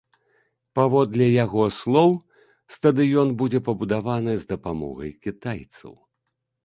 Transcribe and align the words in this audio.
Паводле 0.77 1.25
яго 1.43 1.65
слоў, 1.79 2.09
стадыён 2.77 3.35
будзе 3.43 3.59
пабудаваны 3.71 4.33
з 4.41 4.51
дапамогай 4.55 5.11
кітайцаў. 5.27 5.93